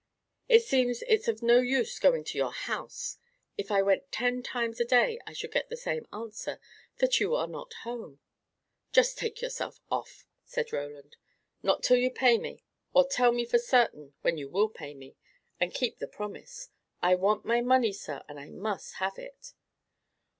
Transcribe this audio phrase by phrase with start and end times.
[0.49, 3.19] "It seems it's of no use going to your house;
[3.55, 6.59] if I went ten times a day, I should get the same answer
[6.97, 8.19] that you are not at home."
[8.91, 11.17] "Just take yourself off," said Roland.
[11.61, 15.17] "Not till you pay me; or tell me for certain when you will pay me,
[15.59, 16.69] and keep your promise.
[17.03, 19.53] I want my money, sir, and I must have it."